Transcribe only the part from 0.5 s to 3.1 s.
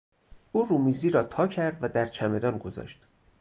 او رومیزی را تاکرد و در چمدان گذاشت.